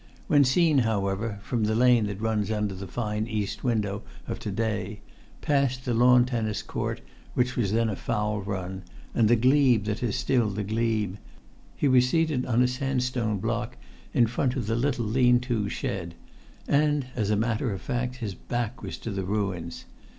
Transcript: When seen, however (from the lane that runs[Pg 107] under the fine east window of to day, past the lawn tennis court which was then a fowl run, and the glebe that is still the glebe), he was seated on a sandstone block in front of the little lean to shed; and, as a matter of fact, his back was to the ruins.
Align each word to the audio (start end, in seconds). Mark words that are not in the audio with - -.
When 0.25 0.43
seen, 0.43 0.79
however 0.79 1.37
(from 1.43 1.65
the 1.65 1.75
lane 1.75 2.07
that 2.07 2.15
runs[Pg 2.17 2.49
107] 2.49 2.57
under 2.57 2.73
the 2.73 2.87
fine 2.87 3.27
east 3.27 3.63
window 3.63 4.01
of 4.27 4.39
to 4.39 4.49
day, 4.49 5.01
past 5.41 5.85
the 5.85 5.93
lawn 5.93 6.25
tennis 6.25 6.63
court 6.63 7.01
which 7.35 7.55
was 7.55 7.71
then 7.71 7.87
a 7.87 7.95
fowl 7.95 8.41
run, 8.41 8.81
and 9.13 9.27
the 9.27 9.35
glebe 9.35 9.83
that 9.83 10.01
is 10.01 10.15
still 10.15 10.49
the 10.49 10.63
glebe), 10.63 11.17
he 11.75 11.87
was 11.87 12.09
seated 12.09 12.47
on 12.47 12.63
a 12.63 12.67
sandstone 12.67 13.37
block 13.37 13.77
in 14.11 14.25
front 14.25 14.55
of 14.55 14.65
the 14.65 14.75
little 14.75 15.05
lean 15.05 15.39
to 15.41 15.69
shed; 15.69 16.15
and, 16.67 17.05
as 17.15 17.29
a 17.29 17.35
matter 17.35 17.71
of 17.71 17.79
fact, 17.79 18.15
his 18.15 18.33
back 18.33 18.81
was 18.81 18.97
to 18.97 19.11
the 19.11 19.23
ruins. 19.23 19.85